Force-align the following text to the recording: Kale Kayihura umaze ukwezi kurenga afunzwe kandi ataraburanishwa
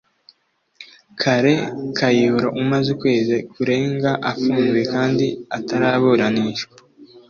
Kale 1.21 1.53
Kayihura 1.97 2.47
umaze 2.61 2.87
ukwezi 2.95 3.35
kurenga 3.53 4.11
afunzwe 4.31 4.79
kandi 4.93 5.25
ataraburanishwa 5.57 6.75